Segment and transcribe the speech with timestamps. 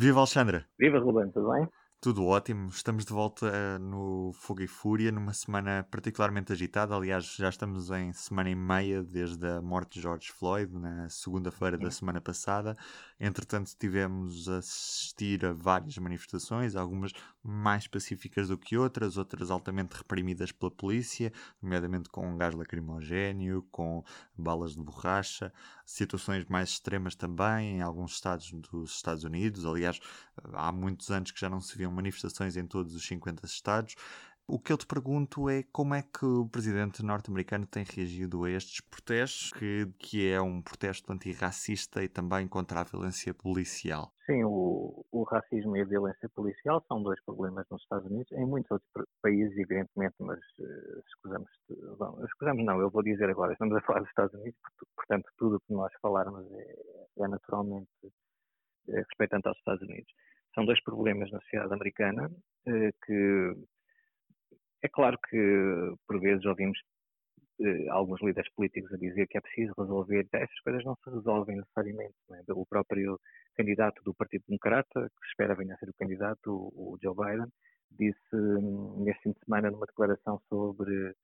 [0.00, 0.64] Viva Alexandra!
[0.78, 1.68] Viva Ruben, tudo bem?
[2.00, 6.94] Tudo ótimo, estamos de volta uh, no Fogo e Fúria, numa semana particularmente agitada.
[6.94, 11.76] Aliás, já estamos em semana e meia desde a morte de George Floyd, na segunda-feira
[11.76, 12.76] da semana passada.
[13.20, 17.12] Entretanto, tivemos a assistir a várias manifestações, algumas
[17.42, 24.04] mais pacíficas do que outras, outras altamente reprimidas pela polícia, nomeadamente com gás lacrimogéneo, com
[24.36, 25.52] balas de borracha,
[25.84, 29.66] situações mais extremas também em alguns estados dos Estados Unidos.
[29.66, 29.98] Aliás,
[30.52, 33.96] há muitos anos que já não se viam manifestações em todos os 50 estados.
[34.50, 38.50] O que eu te pergunto é como é que o presidente norte-americano tem reagido a
[38.50, 44.10] estes protestos, que, que é um protesto antirracista e também contra a violência policial?
[44.24, 48.46] Sim, o, o racismo e a violência policial são dois problemas nos Estados Unidos, em
[48.46, 51.50] muitos outros países, evidentemente, mas uh, escusamos,
[51.98, 54.58] bom, escusamos não, eu vou dizer agora, estamos a falar dos Estados Unidos,
[54.96, 57.90] portanto tudo o que nós falarmos é, é naturalmente
[58.88, 60.10] é, respeitante aos Estados Unidos.
[60.54, 62.30] São dois problemas na sociedade americana
[62.66, 63.54] uh, que
[64.82, 66.78] é claro que, por vezes, ouvimos
[67.60, 70.26] eh, alguns líderes políticos a dizer que é preciso resolver.
[70.32, 72.14] Essas coisas não se resolvem necessariamente.
[72.30, 72.52] É?
[72.52, 73.18] O próprio
[73.56, 77.52] candidato do Partido Democrata, que espera venha a ser o candidato, o, o Joe Biden,
[77.90, 81.14] disse hum, neste fim de semana numa declaração sobre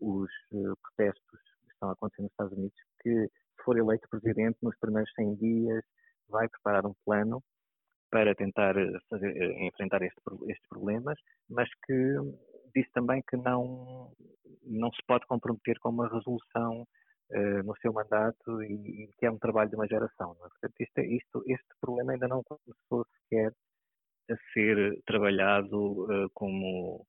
[0.00, 4.76] os uh, protestos que estão acontecendo nos Estados Unidos que, se for eleito presidente, nos
[4.78, 5.84] primeiros 100 dias
[6.28, 7.42] vai preparar um plano
[8.10, 12.16] para tentar eh, fazer, enfrentar este, estes problemas, mas que
[12.74, 14.12] disse também que não,
[14.64, 16.86] não se pode comprometer com uma resolução
[17.30, 20.32] uh, no seu mandato e, e, que é um trabalho de uma geração.
[20.32, 20.48] É?
[20.48, 23.52] Portanto, isto, é, isto, este problema ainda não começou sequer
[24.30, 27.06] a ser trabalhado uh, como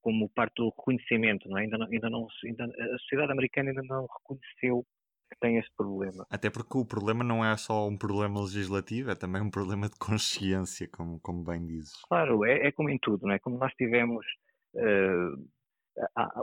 [0.00, 1.62] como parte do reconhecimento, não é?
[1.62, 4.86] ainda não, ainda não ainda, a sociedade americana ainda não reconheceu
[5.34, 6.26] que tem este problema.
[6.30, 9.96] Até porque o problema não é só um problema legislativo, é também um problema de
[9.98, 12.00] consciência, como, como bem dizes.
[12.08, 13.38] Claro, é, é como em tudo, não é?
[13.38, 14.24] Como nós tivemos.
[14.74, 15.48] Uh,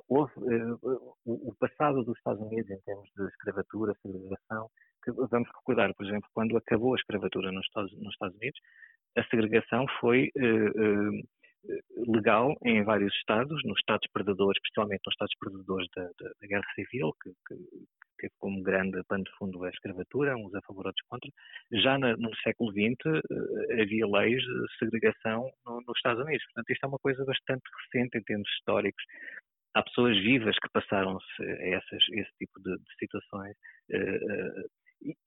[0.07, 0.79] houve, uh,
[1.25, 4.69] o, passado dos Estados Unidos em termos de escravatura, segregação,
[5.03, 8.59] que vamos recordar, por exemplo, quando acabou a escravatura nos Estados, nos Estados Unidos,
[9.17, 11.27] a segregação foi uh,
[12.07, 16.67] legal em vários estados, nos estados perdedores, especialmente nos estados perdedores da, da, da Guerra
[16.75, 17.55] Civil, que, que,
[18.21, 21.29] teve como grande pano de fundo a escravatura, uns a favor, outros contra.
[21.73, 26.45] Já no século XX eh, havia leis de segregação no, nos Estados Unidos.
[26.45, 29.03] Portanto, isto é uma coisa bastante recente em termos históricos.
[29.73, 33.55] Há pessoas vivas que passaram-se a, essas, esse tipo de, de situações.
[33.89, 34.69] Uh, uh,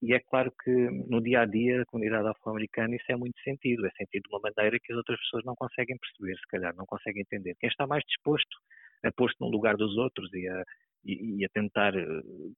[0.01, 0.71] e é claro que
[1.09, 3.85] no dia a dia, a comunidade afro-americana, isso é muito sentido.
[3.85, 6.85] É sentido de uma maneira que as outras pessoas não conseguem perceber, se calhar, não
[6.85, 7.55] conseguem entender.
[7.59, 8.57] Quem está mais disposto
[9.03, 10.63] a pôr-se no lugar dos outros e a,
[11.05, 12.55] e, a tentar uh,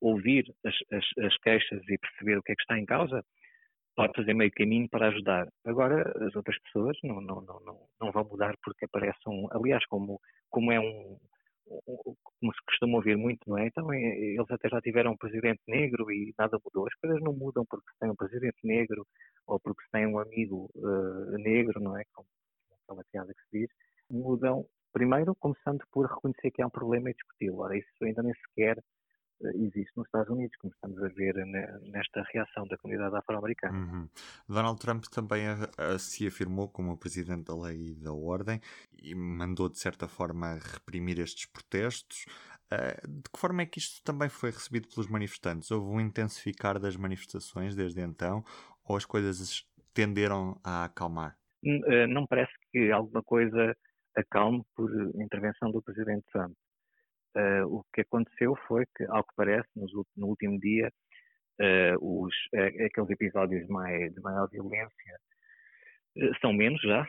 [0.00, 3.24] ouvir as, as, as, queixas e perceber o que é que está em causa,
[3.96, 5.48] pode fazer meio caminho para ajudar.
[5.64, 10.20] Agora, as outras pessoas não, não, não, não, não vão mudar porque apareçam, aliás, como,
[10.50, 11.18] como é um,
[12.40, 13.66] como se costuma ouvir muito, não é?
[13.66, 16.86] Então, eles até já tiveram um presidente negro e nada mudou.
[16.86, 19.06] As coisas não mudam porque se tem um presidente negro
[19.46, 22.02] ou porque se tem um amigo uh, negro, não é?
[22.12, 22.26] Como
[22.84, 23.70] aquela piada que se diz.
[24.10, 27.58] Mudam Primeiro, começando por reconhecer que é um problema e discuti-lo.
[27.58, 28.82] Ora, isso ainda nem sequer
[29.42, 31.34] eh, existe nos Estados Unidos, como estamos a ver
[31.82, 33.78] nesta reação da comunidade afro-americana.
[33.78, 34.08] Uhum.
[34.48, 38.60] Donald Trump também a, a, se afirmou como o presidente da lei e da ordem
[38.92, 42.26] e mandou, de certa forma, reprimir estes protestos.
[42.72, 45.70] Uh, de que forma é que isto também foi recebido pelos manifestantes?
[45.70, 48.44] Houve um intensificar das manifestações desde então
[48.84, 51.36] ou as coisas tenderam a acalmar?
[51.64, 53.76] Uh, não parece que alguma coisa
[54.16, 56.54] acalme por intervenção do presidente Trump.
[57.36, 60.90] Uh, o que aconteceu foi que, ao que parece, no último dia,
[61.60, 65.16] uh, os, uh, aqueles episódios mais, de maior violência
[66.40, 67.06] são menos já,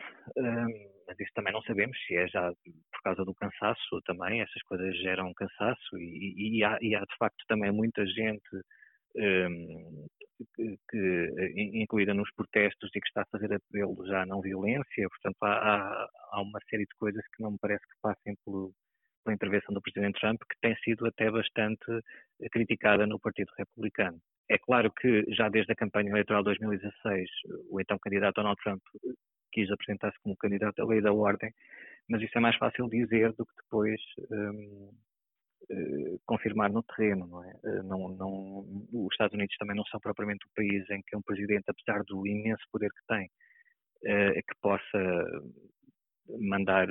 [1.08, 2.52] mas isso também não sabemos se é já
[2.92, 7.16] por causa do cansaço também, essas coisas geram cansaço e, e, há, e há, de
[7.18, 8.48] facto também muita gente
[9.16, 10.06] um,
[10.54, 15.08] que, que, incluída nos protestos e que está a fazer apelo já à não violência,
[15.08, 18.72] portanto há, há, há uma série de coisas que não me parece que passem pelo,
[19.24, 21.84] pela intervenção do Presidente Trump, que tem sido até bastante
[22.50, 24.18] criticada no Partido Republicano.
[24.50, 27.30] É claro que já desde a campanha eleitoral de 2016,
[27.70, 28.82] o então candidato Donald Trump
[29.52, 31.52] quis apresentar-se como candidato à lei da ordem,
[32.08, 34.00] mas isso é mais fácil dizer do que depois
[34.30, 34.90] um,
[35.70, 37.50] eh, confirmar no terreno, não é?
[37.64, 38.60] Eh, não, não,
[38.92, 42.26] os Estados Unidos também não são propriamente o país em que um presidente, apesar do
[42.26, 45.42] imenso poder que tem, uh, que possa
[46.40, 46.88] mandar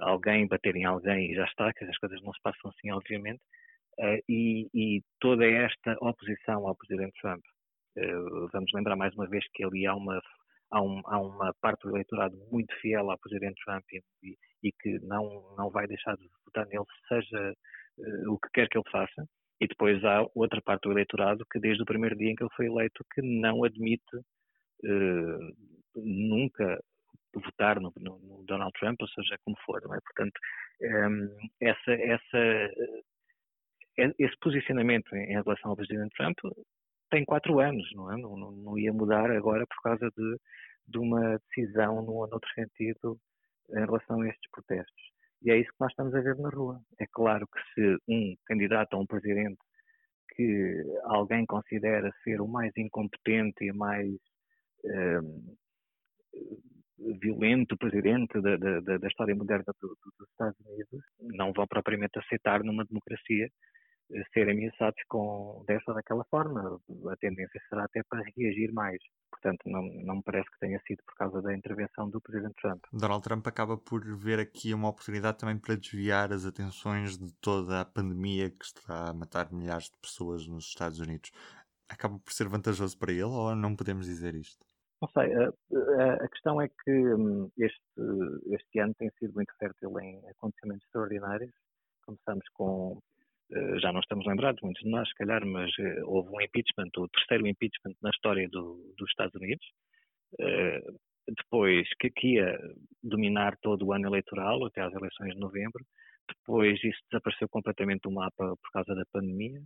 [0.00, 3.40] alguém bater em alguém e já está, que as coisas não se passam assim, obviamente,
[3.98, 7.42] uh, e, e, toda esta oposição ao presidente Trump
[8.52, 10.20] vamos lembrar mais uma vez que ali há uma,
[10.70, 13.84] há, um, há uma parte do eleitorado muito fiel ao presidente Trump
[14.22, 17.54] e, e que não, não vai deixar de votar nele, seja
[18.28, 19.26] o que quer que ele faça.
[19.60, 22.54] E depois há outra parte do eleitorado que, desde o primeiro dia em que ele
[22.56, 24.02] foi eleito, que não admite
[25.94, 26.82] nunca
[27.40, 29.98] votar no, no, no, Donald Trump, ou seja, como for, não é?
[30.00, 30.38] Portanto,
[30.80, 31.28] um, ehm,
[31.60, 32.38] essa, essa,
[33.98, 36.38] eh, esse posicionamento em relação ao presidente Trump
[37.10, 38.16] tem quatro anos, não é?
[38.16, 40.36] Não, não, não ia mudar agora por causa de,
[40.88, 43.18] de uma decisão no outro sentido
[43.70, 45.12] em relação a estes protestos.
[45.42, 46.80] E é isso que nós estamos a ver na rua.
[47.00, 49.58] É claro que se um candidato a um presidente
[50.34, 54.10] que alguém considera ser o mais incompetente e mais
[54.84, 55.56] ehm,
[57.20, 62.18] violento presidente da, da, da história moderna do, do, dos Estados Unidos não vão propriamente
[62.18, 63.48] aceitar numa democracia
[64.10, 66.80] eh, ser ameaçados com dessa ou daquela forma.
[67.10, 68.98] A tendência será até para reagir mais.
[69.30, 72.82] Portanto, não, não me parece que tenha sido por causa da intervenção do Presidente Trump.
[72.92, 77.80] Donald Trump acaba por ver aqui uma oportunidade também para desviar as atenções de toda
[77.80, 81.30] a pandemia que está a matar milhares de pessoas nos Estados Unidos.
[81.88, 84.71] Acaba por ser vantajoso para ele ou não podemos dizer isto?
[85.02, 89.98] Não sei, a, a, questão é que hum, este, este ano tem sido muito fértil
[89.98, 91.50] em acontecimentos extraordinários.
[92.06, 93.02] Começamos com,
[93.50, 96.90] eh, já não estamos lembrados, muitos de nós, se calhar, mas eh, houve um impeachment,
[96.98, 99.66] o terceiro impeachment na história do, dos Estados Unidos.
[100.40, 100.80] Eh,
[101.36, 102.56] depois, que, que ia
[103.02, 105.84] dominar todo o ano eleitoral, até às eleições de novembro.
[106.28, 109.60] Depois, isso desapareceu completamente do mapa por causa da pandemia.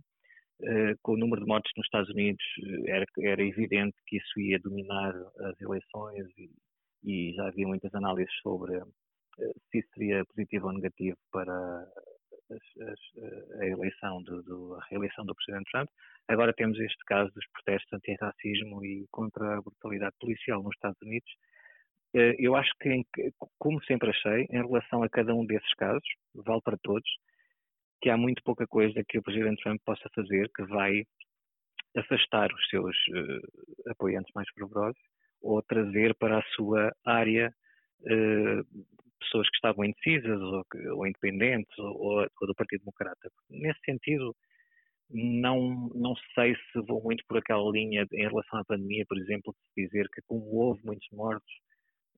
[0.63, 4.39] Eh, com o número de mortes nos Estados Unidos, eh, era, era evidente que isso
[4.39, 6.49] ia dominar as eleições e,
[7.03, 8.85] e já havia muitas análises sobre uh,
[9.69, 11.53] se isso seria positivo ou negativo para
[12.49, 15.89] as, as, a eleição, do, do, a reeleição do Presidente Trump.
[16.27, 21.29] Agora temos este caso dos protestos anti-racismo e contra a brutalidade policial nos Estados Unidos.
[22.13, 23.03] Eu acho que,
[23.59, 27.07] como sempre achei, em relação a cada um desses casos, vale para todos,
[28.01, 31.03] que há muito pouca coisa que o Presidente Trump possa fazer que vai
[31.95, 35.01] afastar os seus uh, apoiantes mais fervorosos
[35.41, 37.53] ou trazer para a sua área
[38.01, 38.85] uh,
[39.19, 40.63] pessoas que estavam indecisas ou,
[40.95, 43.31] ou independentes ou, ou, do Partido Democrata.
[43.49, 44.35] Nesse sentido,
[45.09, 49.55] não, não sei se vou muito por aquela linha em relação à pandemia, por exemplo,
[49.75, 51.53] de dizer que como houve muitos mortos,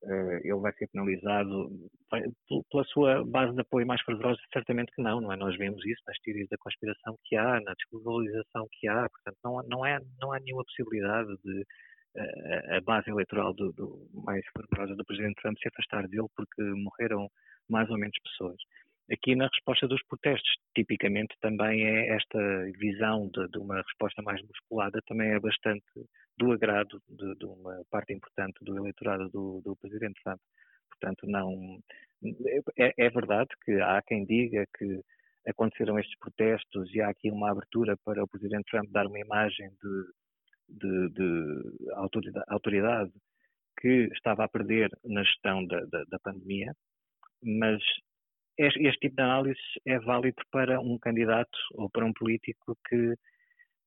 [0.04, 1.70] ele vai ser penalizado
[2.10, 2.24] vai,
[2.72, 4.40] pela sua base de apoio mais fervorosa?
[4.54, 5.36] Certamente que não, não é?
[5.36, 9.62] Nós vemos isso nas teorias da conspiração que há, na desglobalização que há, portanto, não,
[9.68, 14.96] não, é, não há nenhuma possibilidade de uh, a base eleitoral do, do, mais fervorosa
[14.96, 17.30] do Presidente Trump se afastar dele porque morreram
[17.70, 18.58] mais ou menos pessoas.
[19.12, 22.40] Aqui na resposta dos protestos, tipicamente também é esta
[22.78, 25.84] visão de, de uma resposta mais musculada, também é bastante
[26.38, 30.40] do agrado de, de uma parte importante do eleitorado do, do Presidente Trump.
[30.90, 31.80] Portanto, não
[32.78, 35.02] é, é, verdade que há quem diga que
[35.48, 39.70] aconteceram estes protestos e há aqui uma abertura para o Presidente Trump dar uma imagem
[39.82, 43.12] de, de, de autoridade, autoridade,
[43.80, 46.74] que estava a perder na gestão da, da, da pandemia,
[47.42, 47.82] mas
[48.60, 53.16] este, tipo de análise é válido para um candidato ou para um político que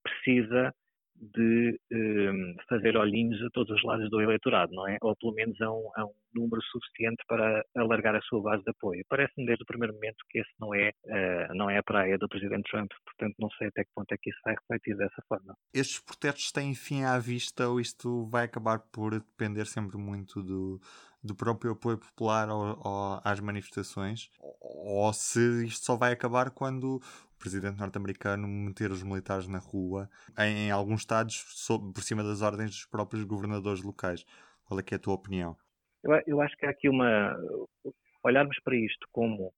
[0.03, 0.75] precisa
[1.15, 4.97] de um, fazer olhinhos a todos os lados do eleitorado, não é?
[5.01, 8.70] Ou pelo menos a um, a um número suficiente para alargar a sua base de
[8.70, 9.05] apoio.
[9.08, 12.29] Parece-me desde o primeiro momento que esse não é, uh, não é a praia do
[12.29, 15.55] Presidente Trump, portanto não sei até que ponto é que isso vai refletir dessa forma.
[15.73, 20.81] Estes protestos têm fim à vista ou isto vai acabar por depender sempre muito do,
[21.22, 24.29] do próprio apoio popular ou, ou às manifestações?
[24.41, 27.00] Ou se isto só vai acabar quando
[27.38, 32.41] presidente norte-americano meter os militares na rua em, em alguns estados sob, por cima das
[32.41, 34.24] ordens dos próprios governadores locais.
[34.64, 35.56] Qual é que é a tua opinião?
[36.05, 37.36] Eu, eu acho que há aqui uma.
[38.24, 39.52] Olharmos para isto como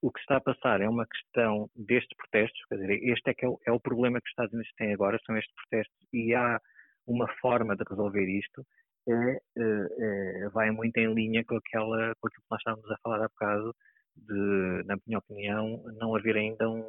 [0.00, 3.44] o que está a passar é uma questão destes protestos, quer dizer, este é que
[3.44, 6.34] é o, é o problema que os Estados Unidos têm agora, são estes protestos, e
[6.34, 6.60] há
[7.06, 8.64] uma forma de resolver isto,
[9.08, 13.24] é, é, vai muito em linha com, aquela, com aquilo que nós estávamos a falar
[13.24, 13.74] há bocado,
[14.16, 16.84] de, na minha opinião, não haver ainda um,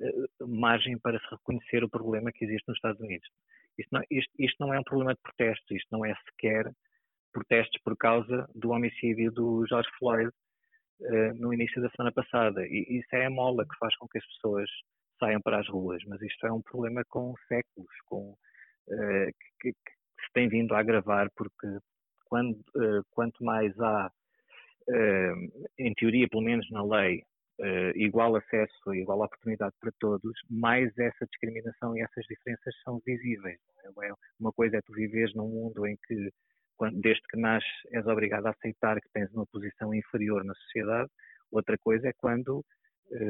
[0.00, 3.28] eh, margem para se reconhecer o problema que existe nos Estados Unidos.
[3.78, 6.70] Isto não, isto, isto não é um problema de protestos, isto não é sequer
[7.32, 10.30] protestos por causa do homicídio do George Floyd
[11.00, 12.66] uh, no início da semana passada.
[12.66, 14.70] E isso é a mola que faz com que as pessoas
[15.18, 19.95] saiam para as ruas, mas isto é um problema com séculos, com, uh, que, que,
[20.36, 21.66] tem vindo a agravar, porque
[22.26, 24.12] quando, uh, quanto mais há,
[25.78, 27.22] em teoria, pelo menos na lei,
[27.58, 33.58] uh, igual acesso, igual oportunidade para todos, mais essa discriminação e essas diferenças são visíveis.
[33.82, 34.12] É?
[34.38, 36.30] Uma coisa é tu viveres num mundo em que,
[36.92, 41.10] desde que nasces, és obrigado a aceitar que tens uma posição inferior na sociedade,
[41.50, 42.62] outra coisa é quando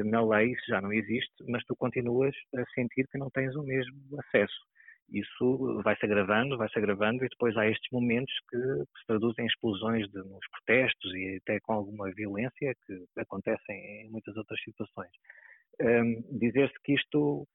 [0.05, 3.63] na lei isso já não existe, mas tu continuas a sentir que não tens o
[3.63, 4.59] mesmo acesso
[5.09, 9.45] isso vai se agravando, vai se agravando e depois há estes momentos que se traduzem
[9.45, 14.59] em explosões de, nos protestos e até com alguma violência que acontecem em muitas outras
[14.61, 15.11] situações.
[15.81, 17.47] Um, Dizer-se que isto,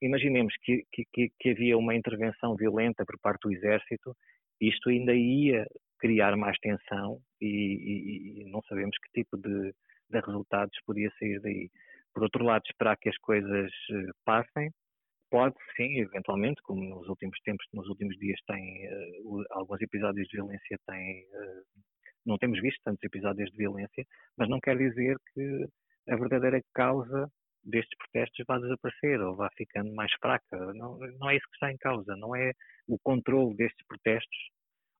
[0.00, 4.16] imaginemos que, que, que, havia uma intervenção violenta por parte do exército,
[4.60, 5.66] isto ainda ia
[5.98, 9.74] criar mais tensão e, e, e não sabemos que tipo de,
[10.10, 11.70] de resultados podia sair daí.
[12.12, 14.70] Por outro lado, esperar que as coisas eh, passem,
[15.34, 20.36] pode sim, eventualmente, como nos últimos tempos, nos últimos dias tem uh, alguns episódios de
[20.36, 21.64] violência tem uh,
[22.24, 24.06] não temos visto tantos episódios de violência,
[24.38, 25.66] mas não quer dizer que
[26.08, 27.28] a verdadeira causa
[27.64, 30.72] destes protestos vá desaparecer ou vá ficando mais fraca.
[30.74, 32.52] Não, não é isso que está em causa, não é
[32.86, 34.38] o controle destes protestos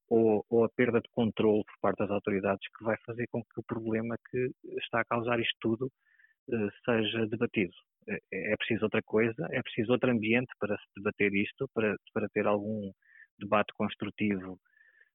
[0.08, 3.60] ou, ou, a perda de controle por parte das autoridades que vai fazer com que
[3.60, 4.50] o problema que
[4.82, 7.72] está a causar isto tudo uh, seja debatido.
[8.08, 12.28] É, é preciso outra coisa, é preciso outro ambiente para se debater isto, para, para
[12.28, 12.90] ter algum
[13.38, 14.58] debate construtivo,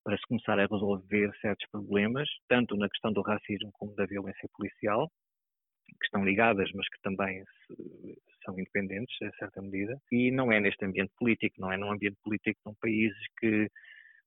[0.03, 4.50] para se começar a resolver certos problemas, tanto na questão do racismo como da violência
[4.53, 5.10] policial,
[5.88, 7.43] que estão ligadas, mas que também
[8.43, 12.17] são independentes, a certa medida, e não é neste ambiente político, não é num ambiente
[12.24, 13.69] político de um país que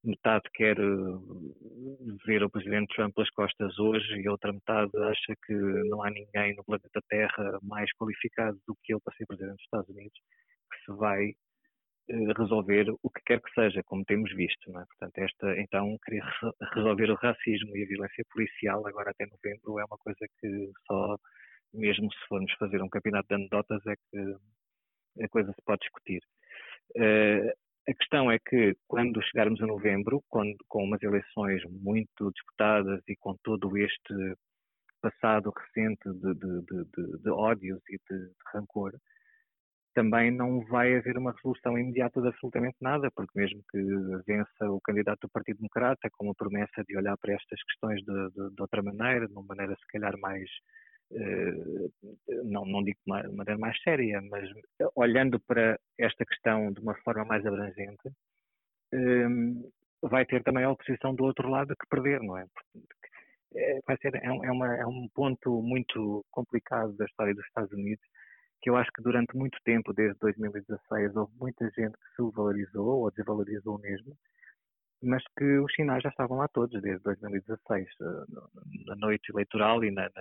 [0.04, 5.54] metade quer eh, ver o presidente Trump pelas costas hoje e outra metade acha que
[5.54, 9.64] não há ninguém no planeta Terra mais qualificado do que ele para ser presidente dos
[9.64, 10.21] Estados Unidos
[10.73, 11.32] que se vai
[12.09, 14.85] eh, resolver o que quer que seja, como temos visto, é?
[14.85, 16.25] Portanto, esta, então, querer
[16.75, 21.16] resolver o racismo e a violência policial agora até novembro é uma coisa que só,
[21.73, 26.21] mesmo se formos fazer um campeonato de anedotas, é que a coisa se pode discutir.
[26.97, 27.52] Uh,
[27.89, 33.17] a questão é que, quando chegarmos a novembro, quando, com umas eleições muito disputadas e
[33.17, 34.15] com todo este
[35.01, 38.93] passado recente de, de, de, de ódios e de, rancor,
[39.95, 43.79] também não vai haver uma resolução imediata de absolutamente nada, porque mesmo que
[44.27, 48.61] vença o candidato do Partido Democrata com a promessa de olhar para estas questões de,
[48.62, 50.49] outra maneira, de uma maneira se calhar mais
[52.45, 54.49] não, não digo de maneira mais séria, mas
[54.95, 58.11] olhando para esta questão de uma forma mais abrangente,
[58.92, 59.62] ehm,
[60.02, 62.47] vai ter também a oposição do outro lado que perder, não é?
[63.54, 67.73] é vai ser, é, é, uma, é um ponto muito complicado da história dos Estados
[67.73, 68.04] Unidos,
[68.61, 73.02] que eu acho que durante muito tempo, desde 2016, houve muita gente que se valorizou
[73.02, 74.16] ou desvalorizou mesmo,
[75.02, 77.88] mas que os sinais já estavam lá todos desde 2016.
[78.00, 78.04] Eh,
[78.87, 80.12] na noite eleitoral e nas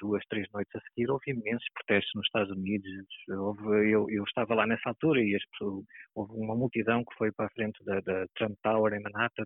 [0.00, 3.06] duas, três noites a seguir, houve imensos protestos nos Estados Unidos.
[3.28, 7.46] Houve, eu, eu, estava lá nessa altura e pessoas, houve uma multidão que foi para
[7.46, 9.44] a frente da, da Trump Tower em Manhattan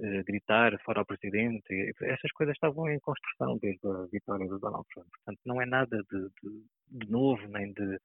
[0.00, 1.92] eh, gritar fora o presidente.
[2.02, 5.08] Essas coisas estavam em construção desde a vitória do Donald Trump.
[5.10, 7.98] Portanto, não é nada de, de, de novo nem de,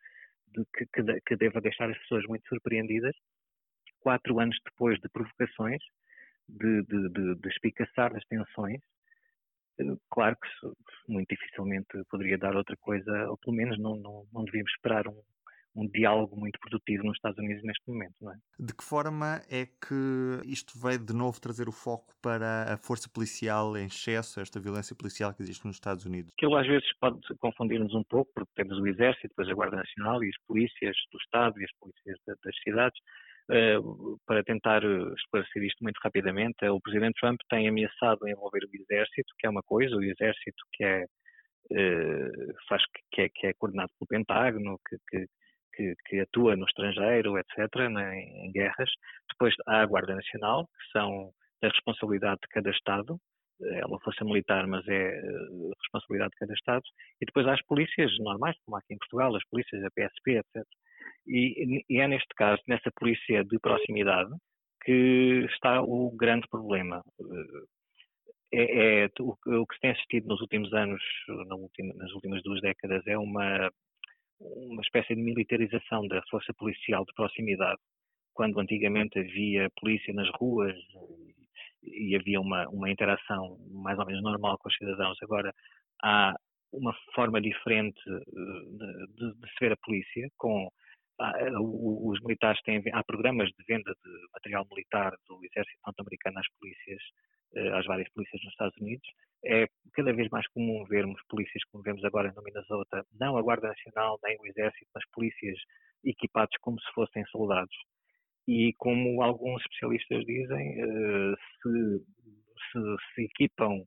[0.55, 3.15] de que, que, que deva deixar as pessoas muito surpreendidas.
[3.99, 5.81] Quatro anos depois de provocações,
[6.47, 8.81] de, de, de, de espicaçar as tensões,
[9.79, 14.45] eh, claro que muito dificilmente poderia dar outra coisa, ou pelo menos não, não, não
[14.45, 15.21] devíamos esperar um,
[15.75, 18.37] um diálogo muito produtivo nos Estados Unidos neste momento, não é?
[18.59, 23.09] De que forma é que isto veio de novo trazer o foco para a força
[23.09, 26.31] policial em excesso, esta violência policial que existe nos Estados Unidos?
[26.37, 30.23] Aquilo às vezes pode confundir-nos um pouco, porque temos o Exército, depois a Guarda Nacional
[30.23, 32.99] e as polícias do Estado e as polícias das cidades,
[34.25, 39.33] para tentar eh, esclarecer isto muito rapidamente, o Presidente Trump tem ameaçado envolver o Exército,
[39.37, 41.05] que é uma coisa, o Exército que é,
[41.71, 42.31] eh,
[42.67, 45.27] faz, que, é, que é coordenado pelo Pentágono, que, que,
[45.75, 48.89] que, que atua no estrangeiro, etc., né, em guerras.
[49.31, 51.31] Depois há a Guarda Nacional, que são
[51.61, 53.19] da responsabilidade de cada Estado,
[53.61, 55.21] é uma força militar, mas é
[55.81, 56.83] responsabilidade de cada Estado.
[57.21, 60.65] E depois há as polícias normais, como aqui em Portugal, as polícias, a PSP, etc.
[61.27, 64.31] E, e é neste caso, nessa polícia de proximidade,
[64.83, 67.03] que está o grande problema.
[68.51, 71.01] É, é o, o, que se tem assistido nos últimos anos,
[71.51, 73.71] última, nas últimas duas décadas, é uma,
[74.39, 77.79] uma espécie de militarização da força policial de proximidade,
[78.33, 80.75] quando antigamente havia polícia nas ruas
[81.81, 85.17] e, havia uma, uma interação mais ou menos normal com os cidadãos.
[85.21, 85.53] Agora
[86.03, 86.35] há
[86.71, 90.69] uma forma diferente de, de, de se ver a polícia, com
[91.19, 97.01] os militares têm, há programas de venda de material militar do exército norte-americano às polícias,
[97.55, 99.07] eh, às várias polícias nos Estados Unidos,
[99.45, 103.67] é cada vez mais comum vermos polícias como vemos agora no Minnesota, não a Guarda
[103.67, 105.57] Nacional nem o Exército, mas polícias
[106.03, 107.75] equipados como se fossem soldados.
[108.47, 111.99] E como alguns especialistas dizem, eh, se,
[112.71, 113.85] se, se equipam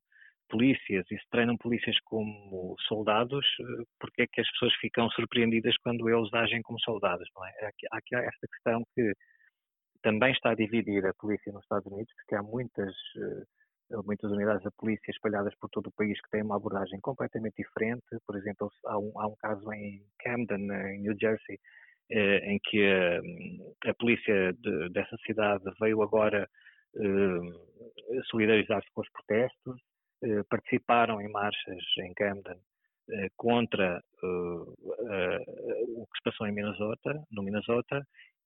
[0.48, 5.76] polícias e se treinam polícias como soldados, eh, porque é que as pessoas ficam surpreendidas
[5.78, 7.50] quando eles agem como soldados, não é?
[7.90, 9.12] Há aqui esta questão que
[10.02, 14.62] também está a dividir a polícia nos Estados Unidos, porque há muitas, eh, muitas unidades
[14.62, 18.04] da polícia espalhadas por todo o país que têm uma abordagem completamente diferente.
[18.26, 21.58] Por exemplo, há um, há um caso em Camden, em New Jersey,
[22.10, 26.48] eh, em que a, a polícia de, dessa cidade veio agora
[26.98, 29.95] eh, solidarizar-se com os protestos, eh,
[30.48, 32.58] participaram em marchas em Camden
[33.08, 35.44] eh, contra eh,
[35.96, 38.04] o que se passou em Minnesota, no Minnesota,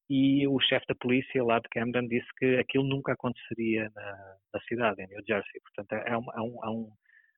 [0.09, 4.61] e o chefe da polícia lá de Camden disse que aquilo nunca aconteceria na, na
[4.69, 5.61] cidade, em New Jersey.
[5.63, 6.93] Portanto, há uma, há, um, há, um,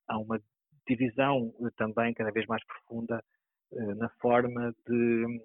[0.09, 0.41] há uma
[0.85, 3.23] divisão também cada vez mais profunda
[3.71, 5.41] na forma de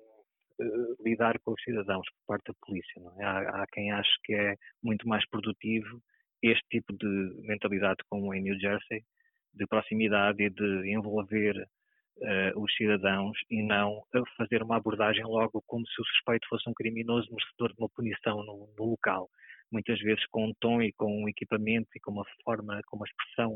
[1.01, 3.01] lidar com os cidadãos por parte da polícia.
[3.19, 3.25] É?
[3.25, 6.03] Há, há, quem ache que é muito mais produtivo
[6.43, 7.07] este tipo de
[7.47, 9.03] mentalidade como em New Jersey,
[9.55, 11.57] de proximidade e de envolver
[12.19, 14.03] uh, os cidadãos e não
[14.37, 18.43] fazer uma abordagem logo como se o suspeito fosse um criminoso merecedor de uma punição
[18.45, 19.29] no, no, local.
[19.71, 23.07] Muitas vezes com um tom e com um equipamento e com uma forma, com uma
[23.07, 23.53] expressão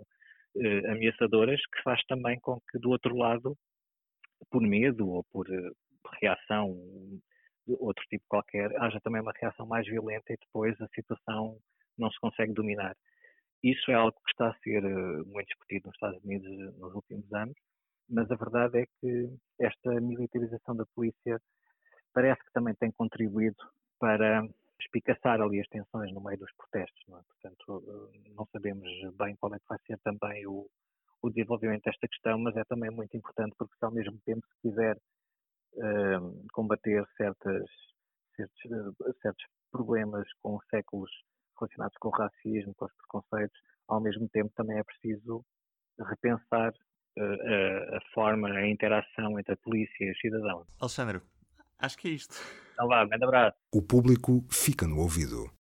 [0.57, 3.57] uh, ameaçadoras que faz também com que do outro lado,
[4.51, 5.77] por medo ou por uh,
[6.21, 6.75] reação
[7.67, 11.57] de outro tipo qualquer, haja também uma reação mais violenta e depois a situação
[11.99, 12.97] não se consegue dominar.
[13.63, 16.95] Isso é algo que está a ser eh, muito discutido nos Estados Unidos eh, nos
[16.95, 17.55] últimos anos,
[18.09, 19.31] mas a verdade é que
[19.61, 21.41] esta militarização da polícia
[22.13, 23.57] parece que também tem contribuído
[24.01, 24.43] para
[24.81, 27.03] espicaçar ali as tensões no meio dos protestos.
[27.07, 27.23] Não é?
[27.23, 30.69] Portanto, eh, não sabemos bem qual é que vai ser também o,
[31.23, 34.69] o desenvolvimento desta questão, mas é também muito importante porque se ao mesmo tempo se
[34.69, 34.97] quiser
[35.75, 37.65] uh, combater certas,
[38.35, 38.61] certos,
[39.23, 41.11] certos problemas com séculos
[41.63, 45.45] relacionados com o racismo, com os preconceitos, ao mesmo tempo também é preciso
[45.99, 50.67] repensar uh, a, a, forma, a interação entre a polícia e os cidadãos.
[50.81, 51.21] Alexandre,
[51.79, 52.35] acho que é isto.
[52.73, 53.57] Então vá, grande abraço.
[53.73, 55.51] O público fica no ouvido.